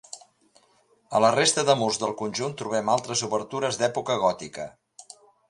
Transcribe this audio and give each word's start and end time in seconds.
A 1.19 1.19
la 1.23 1.29
resta 1.35 1.65
de 1.67 1.75
murs 1.81 1.99
del 2.05 2.15
conjunt 2.21 2.57
trobem 2.63 2.91
altres 2.95 3.23
obertures 3.29 3.79
d'època 3.83 4.19
gòtica. 4.27 4.69